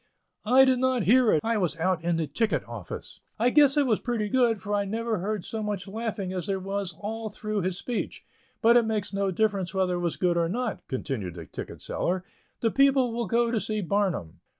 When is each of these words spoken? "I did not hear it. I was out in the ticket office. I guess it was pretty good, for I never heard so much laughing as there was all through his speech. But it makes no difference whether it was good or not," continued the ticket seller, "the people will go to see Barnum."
"I 0.47 0.65
did 0.65 0.79
not 0.79 1.03
hear 1.03 1.31
it. 1.31 1.41
I 1.43 1.59
was 1.59 1.75
out 1.75 2.03
in 2.03 2.15
the 2.17 2.25
ticket 2.25 2.65
office. 2.67 3.19
I 3.37 3.51
guess 3.51 3.77
it 3.77 3.85
was 3.85 3.99
pretty 3.99 4.29
good, 4.29 4.59
for 4.59 4.73
I 4.73 4.83
never 4.83 5.19
heard 5.19 5.45
so 5.45 5.61
much 5.61 5.87
laughing 5.87 6.33
as 6.33 6.47
there 6.47 6.57
was 6.59 6.95
all 6.99 7.29
through 7.29 7.61
his 7.61 7.77
speech. 7.77 8.25
But 8.63 8.77
it 8.77 8.85
makes 8.85 9.13
no 9.13 9.29
difference 9.29 9.75
whether 9.75 9.93
it 9.97 9.99
was 9.99 10.17
good 10.17 10.37
or 10.37 10.49
not," 10.49 10.81
continued 10.87 11.35
the 11.35 11.45
ticket 11.45 11.83
seller, 11.83 12.23
"the 12.61 12.71
people 12.71 13.13
will 13.13 13.27
go 13.27 13.51
to 13.51 13.59
see 13.59 13.79
Barnum." 13.79 14.39